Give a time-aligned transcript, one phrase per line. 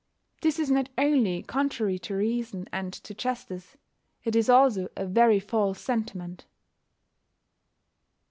[0.41, 3.77] This is not only contrary to reason and to justice:
[4.23, 6.47] it is also a very false sentiment.